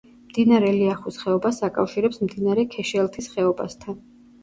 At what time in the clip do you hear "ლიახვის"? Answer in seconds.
0.77-1.19